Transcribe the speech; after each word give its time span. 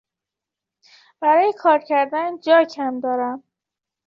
برای 1.21 1.53
کار 1.57 1.79
کردن 1.79 2.39
جاکم 2.39 2.99
دارم. 2.99 3.43